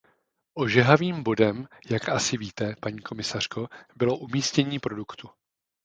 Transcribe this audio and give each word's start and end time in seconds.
Ožehavým 0.55 1.23
bodem, 1.23 1.67
jak 1.91 2.09
asi 2.09 2.37
víte, 2.37 2.75
paní 2.81 2.99
komisařko, 2.99 3.67
bylo 3.95 4.17
umístění 4.17 4.79
produktu. 4.79 5.29